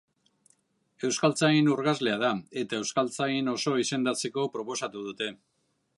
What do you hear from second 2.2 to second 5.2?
da, eta euskaltzain oso izendatzeko proposatu